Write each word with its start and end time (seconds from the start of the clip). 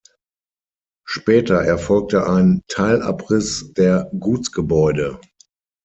Später 1.05 1.61
erfolgte 1.61 2.25
ein 2.27 2.63
Teilabriss 2.67 3.71
der 3.73 4.09
Gutsgebäude. 4.19 5.19